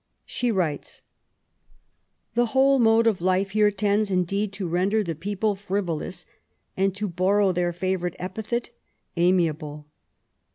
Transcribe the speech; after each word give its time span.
She 0.25 0.51
writes:—... 0.51 1.03
The 2.33 2.47
whole 2.57 2.79
mode 2.79 3.05
of 3.05 3.21
life 3.21 3.51
here 3.51 3.69
tends 3.69 4.09
indeed 4.09 4.51
to 4.53 4.67
render 4.67 5.03
the 5.03 5.13
people 5.13 5.55
friyolons, 5.55 6.25
and, 6.75 6.95
to 6.95 7.07
borrow 7.07 7.51
their 7.51 7.71
fayonrite 7.71 8.15
epithet, 8.17 8.71
amiable. 9.15 9.85